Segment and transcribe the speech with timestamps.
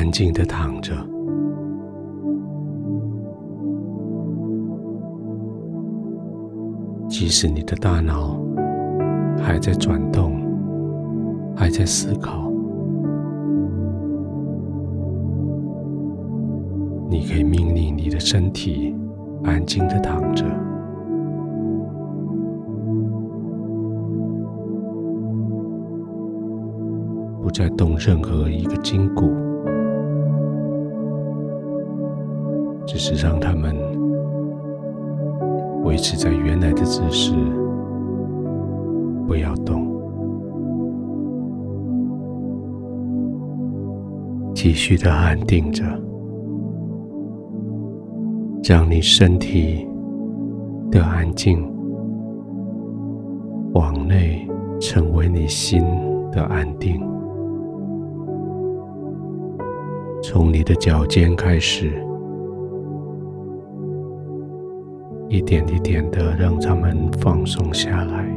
[0.00, 0.94] 安静的躺着，
[7.06, 8.34] 即使你的大脑
[9.36, 10.40] 还在转动，
[11.54, 12.50] 还在思考，
[17.10, 18.96] 你可以命令你的身体
[19.44, 20.46] 安静的躺着。
[27.42, 29.28] 不再动任何一个筋骨，
[33.02, 33.74] 是让他们
[35.84, 37.32] 维持在原来的姿势，
[39.26, 39.86] 不要动，
[44.54, 45.82] 继续的安定着，
[48.62, 49.88] 让你身体
[50.90, 51.66] 的安静
[53.72, 54.46] 往内
[54.78, 55.82] 成为你心
[56.30, 57.00] 的安定。
[60.22, 62.06] 从你的脚尖开始，
[65.30, 68.28] 一点一点的让他们放松下来，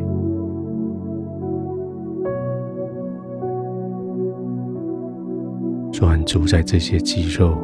[5.92, 7.58] 专注在这些肌肉，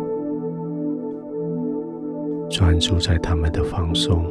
[2.50, 4.26] 专注在他们的放松。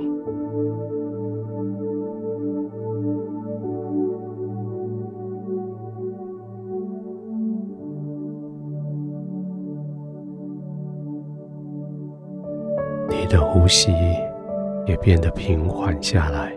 [13.09, 13.93] 你的呼吸
[14.89, 16.57] 也变得平缓下来，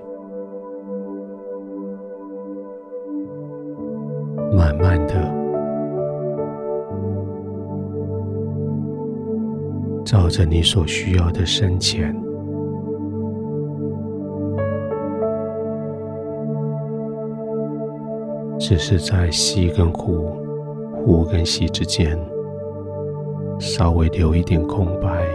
[4.56, 5.16] 慢慢的
[10.06, 12.16] 照着你所需要的深浅，
[18.58, 20.26] 只是在吸跟呼、
[20.94, 22.18] 呼跟吸之间，
[23.60, 25.28] 稍微留一点空白。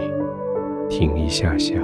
[0.89, 1.75] 停一下下，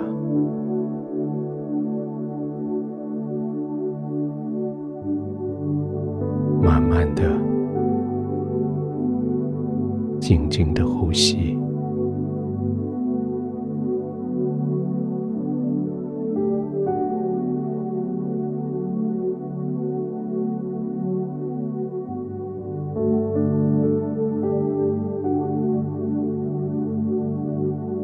[10.25, 11.57] 静静的呼吸。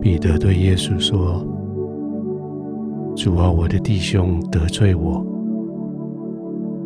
[0.02, 1.42] 彼得对耶稣说
[3.16, 5.26] ：“主啊，我的弟兄得罪我，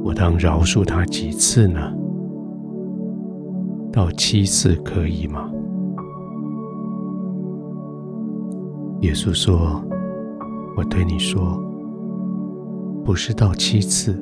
[0.04, 2.03] 我当饶恕他几次呢？
[3.94, 5.52] 到七次可以吗？”
[9.02, 9.80] 耶稣说
[10.76, 11.62] ：“我对你说，
[13.06, 14.20] 不是到七次，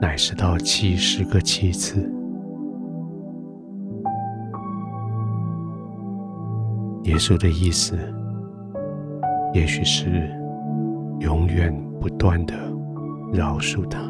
[0.00, 2.00] 乃是到七十个七次。”
[7.04, 7.98] 耶稣的意思，
[9.52, 10.30] 也许是
[11.18, 12.54] 永远不断的
[13.32, 14.00] 饶恕他。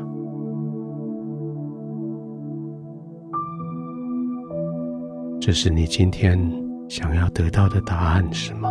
[5.44, 6.38] 这是你今天
[6.88, 8.70] 想要得到的答案，是吗？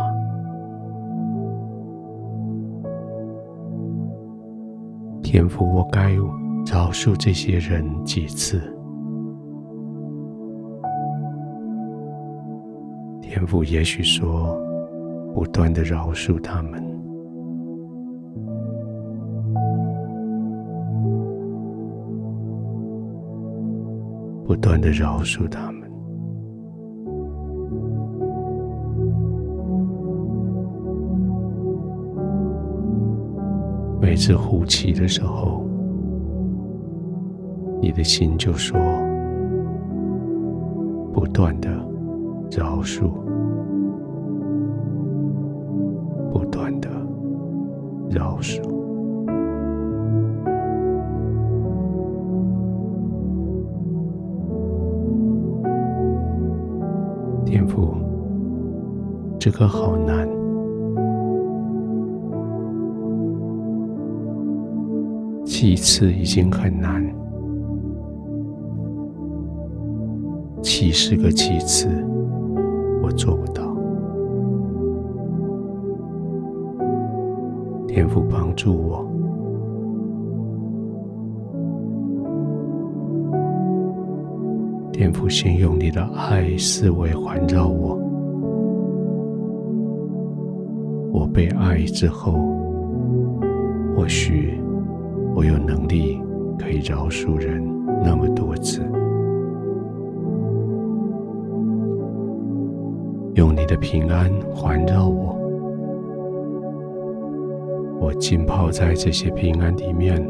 [5.22, 6.14] 天父，我该
[6.64, 8.58] 饶恕这些人几次？
[13.20, 14.58] 天父也许说
[15.36, 16.82] ：“不断的饶恕他们，
[24.46, 25.80] 不断的饶恕他们。”
[34.12, 35.64] 每次呼气的时候，
[37.80, 38.78] 你的心就说
[41.14, 41.70] ：“不断的
[42.50, 43.10] 饶恕。”
[46.30, 46.90] 不断的
[48.10, 48.60] 饶恕，
[57.46, 57.94] 天赋，
[59.38, 60.21] 这个好难。
[65.64, 67.00] 七次已经很难，
[70.60, 71.86] 七十个七次，
[73.00, 73.62] 我做不到。
[77.86, 79.08] 天父帮助我，
[84.90, 87.96] 天父先用你的爱思维环绕我，
[91.12, 92.32] 我被爱之后，
[93.94, 94.60] 或许
[95.34, 96.20] 我有能力
[96.58, 97.62] 可以饶恕人
[98.04, 98.82] 那么多次。
[103.34, 105.34] 用你的平安环绕我，
[107.98, 110.22] 我浸泡在这些平安里面。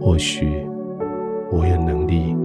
[0.00, 0.66] 或许
[1.50, 2.36] 我有能力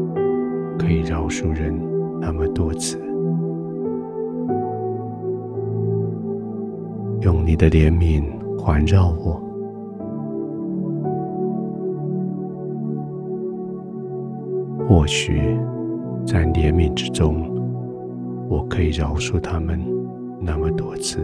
[0.78, 1.78] 可以饶恕人
[2.20, 2.98] 那么多次，
[7.22, 8.24] 用你的怜悯
[8.58, 9.49] 环绕我。
[15.00, 15.58] 或许
[16.26, 17.50] 在怜悯之中，
[18.50, 19.80] 我可以饶恕他们
[20.42, 21.22] 那么多次。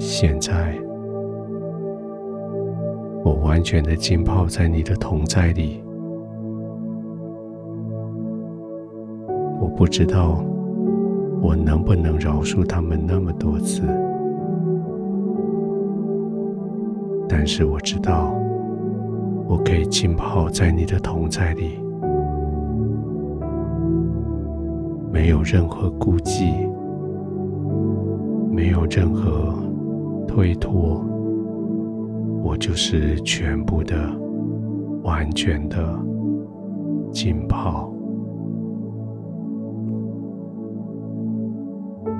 [0.00, 0.74] 现在，
[3.22, 5.84] 我完全的浸泡在你的同在里。
[9.60, 10.42] 我不知道
[11.42, 13.82] 我能不能饶恕他们那么多次。
[17.44, 18.32] 但是我知道，
[19.46, 21.78] 我可以浸泡在你的同在里，
[25.12, 26.46] 没有任何顾忌，
[28.50, 29.62] 没有任何
[30.26, 31.04] 推脱，
[32.42, 33.94] 我就是全部的、
[35.02, 35.76] 完全的
[37.12, 37.92] 浸泡，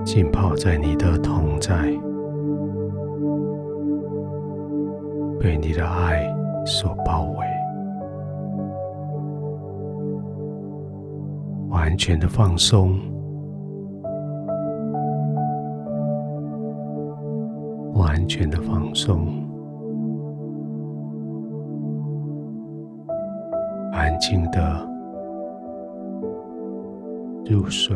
[0.04, 1.98] 浸泡在你的同在。
[5.44, 6.24] 被你的爱
[6.64, 7.46] 所包围，
[11.68, 12.98] 完全的放松，
[17.92, 19.26] 完全的放松，
[23.92, 24.88] 安静的
[27.44, 27.94] 入睡。